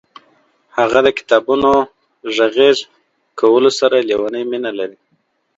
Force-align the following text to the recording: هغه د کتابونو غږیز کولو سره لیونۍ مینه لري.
هغه 0.77 0.99
د 1.05 1.09
کتابونو 1.19 1.71
غږیز 2.35 2.77
کولو 3.39 3.69
سره 3.79 3.97
لیونۍ 4.09 4.43
مینه 4.51 4.71
لري. 4.79 4.97